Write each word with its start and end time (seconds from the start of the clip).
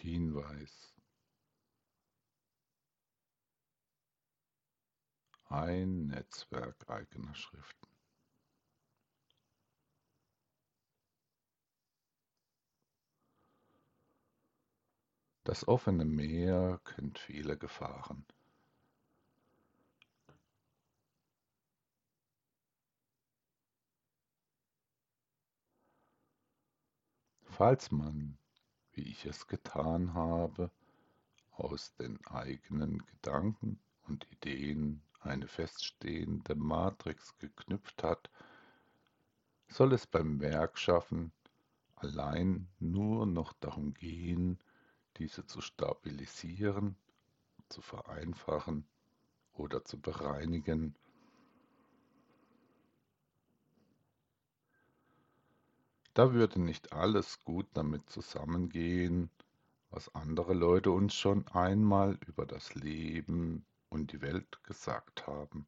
Hinweis 0.00 0.94
Ein 5.48 6.06
Netzwerk 6.06 6.88
eigener 6.88 7.34
Schriften 7.34 7.86
Das 15.44 15.66
offene 15.68 16.04
Meer 16.06 16.80
kennt 16.84 17.18
viele 17.18 17.58
Gefahren. 17.58 18.24
Falls 27.42 27.90
man, 27.90 28.39
wie 29.00 29.08
ich 29.08 29.24
es 29.24 29.46
getan 29.46 30.12
habe, 30.12 30.70
aus 31.52 31.94
den 31.94 32.22
eigenen 32.26 33.02
Gedanken 33.06 33.80
und 34.06 34.26
Ideen 34.30 35.00
eine 35.20 35.48
feststehende 35.48 36.54
Matrix 36.54 37.34
geknüpft 37.38 38.02
hat, 38.02 38.30
soll 39.68 39.94
es 39.94 40.06
beim 40.06 40.40
Werkschaffen 40.40 41.32
allein 41.96 42.68
nur 42.78 43.24
noch 43.24 43.54
darum 43.54 43.94
gehen, 43.94 44.58
diese 45.16 45.46
zu 45.46 45.62
stabilisieren, 45.62 46.94
zu 47.70 47.80
vereinfachen 47.80 48.86
oder 49.54 49.82
zu 49.82 49.98
bereinigen. 49.98 50.94
Da 56.20 56.34
würde 56.34 56.60
nicht 56.60 56.92
alles 56.92 57.42
gut 57.44 57.66
damit 57.72 58.10
zusammengehen, 58.10 59.30
was 59.88 60.14
andere 60.14 60.52
Leute 60.52 60.90
uns 60.90 61.14
schon 61.14 61.48
einmal 61.48 62.18
über 62.26 62.44
das 62.44 62.74
Leben 62.74 63.64
und 63.88 64.12
die 64.12 64.20
Welt 64.20 64.62
gesagt 64.64 65.26
haben. 65.26 65.66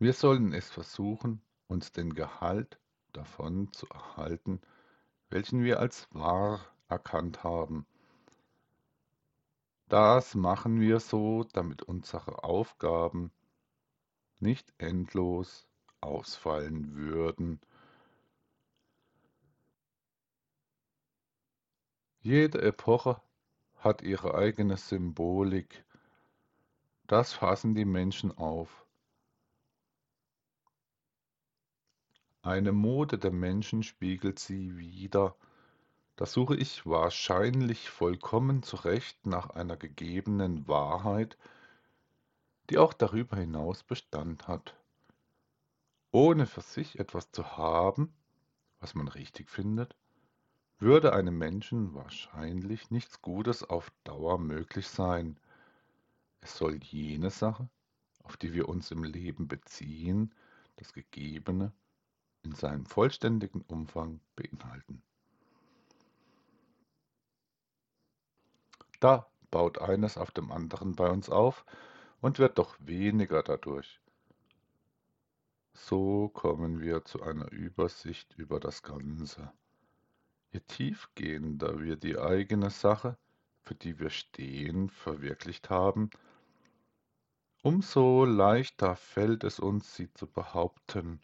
Wir 0.00 0.12
sollen 0.12 0.52
es 0.52 0.68
versuchen, 0.68 1.40
uns 1.68 1.92
den 1.92 2.14
Gehalt 2.14 2.80
davon 3.12 3.72
zu 3.72 3.86
erhalten, 3.90 4.60
welchen 5.30 5.62
wir 5.62 5.78
als 5.78 6.12
wahr 6.12 6.66
erkannt 6.88 7.44
haben. 7.44 7.86
Das 9.88 10.34
machen 10.34 10.80
wir 10.80 10.98
so, 10.98 11.44
damit 11.52 11.84
unsere 11.84 12.42
Aufgaben 12.42 13.30
nicht 14.40 14.72
endlos 14.78 15.66
ausfallen 16.00 16.94
würden. 16.94 17.60
Jede 22.20 22.60
Epoche 22.62 23.20
hat 23.76 24.02
ihre 24.02 24.34
eigene 24.34 24.76
Symbolik. 24.76 25.84
Das 27.06 27.32
fassen 27.32 27.74
die 27.74 27.84
Menschen 27.84 28.36
auf. 28.36 28.84
Eine 32.42 32.72
Mode 32.72 33.18
der 33.18 33.30
Menschen 33.30 33.82
spiegelt 33.82 34.38
sie 34.38 34.76
wider. 34.78 35.36
Da 36.16 36.26
suche 36.26 36.56
ich 36.56 36.86
wahrscheinlich 36.86 37.90
vollkommen 37.90 38.62
zurecht 38.62 39.26
nach 39.26 39.50
einer 39.50 39.76
gegebenen 39.76 40.66
Wahrheit, 40.66 41.36
die 42.70 42.78
auch 42.78 42.92
darüber 42.92 43.36
hinaus 43.36 43.82
Bestand 43.82 44.48
hat. 44.48 44.74
Ohne 46.10 46.46
für 46.46 46.60
sich 46.60 46.98
etwas 46.98 47.30
zu 47.32 47.56
haben, 47.56 48.12
was 48.80 48.94
man 48.94 49.08
richtig 49.08 49.50
findet, 49.50 49.94
würde 50.78 51.12
einem 51.12 51.36
Menschen 51.36 51.94
wahrscheinlich 51.94 52.90
nichts 52.90 53.20
Gutes 53.20 53.64
auf 53.64 53.90
Dauer 54.04 54.38
möglich 54.38 54.88
sein. 54.88 55.38
Es 56.40 56.56
soll 56.56 56.78
jene 56.82 57.30
Sache, 57.30 57.68
auf 58.22 58.36
die 58.36 58.52
wir 58.52 58.68
uns 58.68 58.90
im 58.90 59.02
Leben 59.02 59.48
beziehen, 59.48 60.34
das 60.76 60.92
Gegebene, 60.92 61.72
in 62.42 62.54
seinem 62.54 62.86
vollständigen 62.86 63.62
Umfang 63.62 64.20
beinhalten. 64.36 65.02
Da 69.00 69.26
baut 69.50 69.80
eines 69.80 70.16
auf 70.16 70.30
dem 70.30 70.52
anderen 70.52 70.94
bei 70.94 71.10
uns 71.10 71.28
auf 71.28 71.64
und 72.20 72.38
wird 72.38 72.58
doch 72.58 72.76
weniger 72.80 73.42
dadurch. 73.42 74.00
So 75.72 76.28
kommen 76.28 76.80
wir 76.80 77.04
zu 77.04 77.22
einer 77.22 77.50
Übersicht 77.52 78.34
über 78.36 78.60
das 78.60 78.82
Ganze. 78.82 79.52
Je 80.50 80.60
tiefgehender 80.60 81.80
wir 81.80 81.96
die 81.96 82.18
eigene 82.18 82.70
Sache, 82.70 83.16
für 83.62 83.74
die 83.74 83.98
wir 83.98 84.10
stehen, 84.10 84.90
verwirklicht 84.90 85.70
haben, 85.70 86.10
umso 87.62 88.24
leichter 88.24 88.96
fällt 88.96 89.44
es 89.44 89.60
uns, 89.60 89.94
sie 89.94 90.12
zu 90.14 90.26
behaupten 90.26 91.20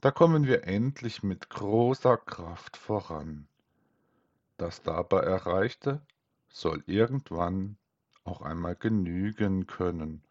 da 0.00 0.12
kommen 0.12 0.46
wir 0.46 0.62
endlich 0.62 1.24
mit 1.24 1.50
großer 1.50 2.16
Kraft 2.18 2.76
voran. 2.76 3.48
Das 4.56 4.82
dabei 4.82 5.22
Erreichte 5.22 6.00
soll 6.48 6.84
irgendwann 6.86 7.76
auch 8.28 8.42
einmal 8.42 8.76
genügen 8.76 9.66
können. 9.66 10.22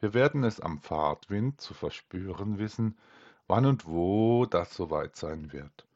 Wir 0.00 0.12
werden 0.12 0.44
es 0.44 0.60
am 0.60 0.78
Fahrtwind 0.80 1.60
zu 1.60 1.72
verspüren 1.72 2.58
wissen, 2.58 2.98
wann 3.46 3.64
und 3.64 3.86
wo 3.86 4.44
das 4.46 4.74
soweit 4.74 5.16
sein 5.16 5.52
wird. 5.52 5.86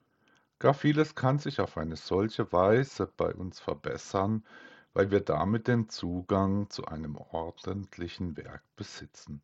Gar 0.59 0.75
vieles 0.75 1.15
kann 1.15 1.39
sich 1.39 1.61
auf 1.61 1.77
eine 1.77 1.97
solche 1.97 2.53
Weise 2.53 3.11
bei 3.17 3.35
uns 3.35 3.61
verbessern, 3.61 4.45
weil 4.93 5.11
wir 5.11 5.21
damit 5.21 5.69
den 5.69 5.89
Zugang 5.89 6.71
zu 6.71 6.87
einem 6.87 7.17
ordentlichen 7.17 8.37
Werk 8.37 8.63
besitzen. 8.77 9.43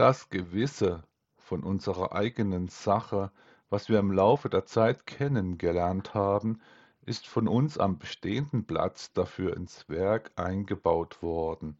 das 0.00 0.30
Gewisse 0.30 1.04
von 1.36 1.62
unserer 1.62 2.12
eigenen 2.12 2.68
Sache, 2.68 3.30
was 3.70 3.88
wir 3.88 3.98
im 3.98 4.12
Laufe 4.12 4.50
der 4.50 4.66
Zeit 4.66 5.06
kennengelernt 5.06 6.12
haben, 6.14 6.60
ist 7.06 7.26
von 7.26 7.48
uns 7.48 7.78
am 7.78 7.98
bestehenden 7.98 8.66
Platz 8.66 9.12
dafür 9.12 9.56
ins 9.56 9.88
Werk 9.88 10.32
eingebaut 10.36 11.22
worden. 11.22 11.78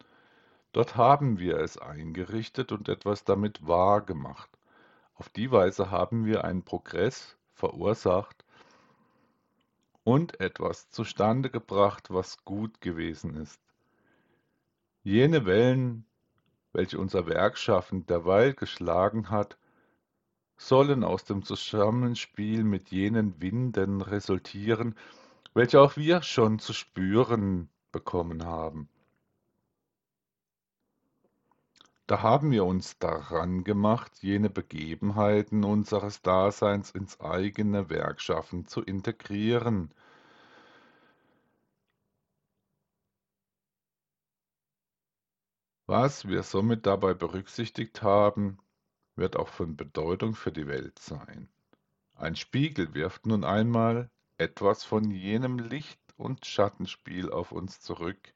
Dort 0.71 0.95
haben 0.95 1.37
wir 1.37 1.57
es 1.57 1.77
eingerichtet 1.77 2.71
und 2.71 2.89
etwas 2.89 3.23
damit 3.23 3.67
wahrgemacht. 3.67 4.49
Auf 5.15 5.29
die 5.29 5.51
Weise 5.51 5.91
haben 5.91 6.25
wir 6.25 6.43
einen 6.43 6.63
Progress 6.63 7.37
verursacht 7.53 8.43
und 10.03 10.39
etwas 10.39 10.89
zustande 10.89 11.49
gebracht, 11.49 12.09
was 12.09 12.43
gut 12.45 12.81
gewesen 12.81 13.35
ist. 13.35 13.61
Jene 15.03 15.45
Wellen 15.45 16.05
welche 16.73 16.97
unser 16.97 17.27
Werkschaffen 17.27 18.05
derweil 18.05 18.53
geschlagen 18.53 19.29
hat, 19.29 19.57
sollen 20.67 21.03
aus 21.03 21.23
dem 21.23 21.43
Zusammenspiel 21.43 22.63
mit 22.63 22.89
jenen 22.91 23.41
Winden 23.41 24.01
resultieren, 24.01 24.95
welche 25.53 25.81
auch 25.81 25.97
wir 25.97 26.21
schon 26.21 26.59
zu 26.59 26.73
spüren 26.73 27.69
bekommen 27.91 28.45
haben. 28.45 28.87
Da 32.07 32.21
haben 32.21 32.51
wir 32.51 32.65
uns 32.65 32.99
daran 32.99 33.63
gemacht, 33.63 34.11
jene 34.21 34.49
Begebenheiten 34.49 35.63
unseres 35.63 36.21
Daseins 36.21 36.91
ins 36.91 37.19
eigene 37.19 37.89
Werkschaffen 37.89 38.67
zu 38.67 38.81
integrieren, 38.81 39.93
Was 45.87 46.25
wir 46.25 46.43
somit 46.43 46.85
dabei 46.85 47.13
berücksichtigt 47.13 48.01
haben, 48.01 48.57
wird 49.21 49.37
auch 49.37 49.47
von 49.47 49.77
Bedeutung 49.77 50.33
für 50.33 50.51
die 50.51 50.67
Welt 50.67 50.97
sein. 50.99 51.47
Ein 52.15 52.35
Spiegel 52.35 52.93
wirft 52.95 53.27
nun 53.27 53.43
einmal 53.43 54.09
etwas 54.37 54.83
von 54.83 55.11
jenem 55.11 55.59
Licht- 55.59 55.99
und 56.17 56.45
Schattenspiel 56.45 57.31
auf 57.31 57.51
uns 57.51 57.79
zurück, 57.79 58.33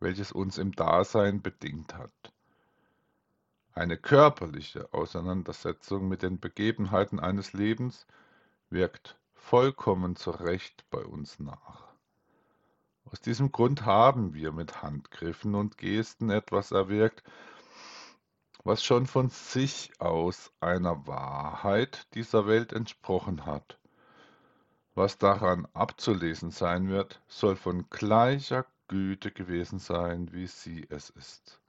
welches 0.00 0.32
uns 0.32 0.58
im 0.58 0.72
Dasein 0.72 1.42
bedingt 1.42 1.94
hat. 1.94 2.32
Eine 3.72 3.96
körperliche 3.96 4.92
Auseinandersetzung 4.92 6.08
mit 6.08 6.22
den 6.22 6.40
Begebenheiten 6.40 7.20
eines 7.20 7.52
Lebens 7.52 8.06
wirkt 8.70 9.16
vollkommen 9.34 10.16
zu 10.16 10.32
Recht 10.32 10.84
bei 10.90 11.04
uns 11.04 11.38
nach. 11.38 11.84
Aus 13.04 13.20
diesem 13.20 13.52
Grund 13.52 13.84
haben 13.84 14.34
wir 14.34 14.50
mit 14.50 14.82
Handgriffen 14.82 15.54
und 15.54 15.78
Gesten 15.78 16.30
etwas 16.30 16.72
erwirkt, 16.72 17.22
was 18.64 18.82
schon 18.82 19.06
von 19.06 19.28
sich 19.28 19.92
aus 20.00 20.50
einer 20.60 21.06
Wahrheit 21.06 22.06
dieser 22.14 22.46
Welt 22.46 22.72
entsprochen 22.72 23.44
hat. 23.44 23.78
Was 24.94 25.18
daran 25.18 25.68
abzulesen 25.74 26.50
sein 26.50 26.88
wird, 26.88 27.20
soll 27.28 27.56
von 27.56 27.88
gleicher 27.90 28.64
Güte 28.88 29.30
gewesen 29.30 29.78
sein, 29.78 30.32
wie 30.32 30.46
sie 30.46 30.86
es 30.88 31.10
ist. 31.10 31.60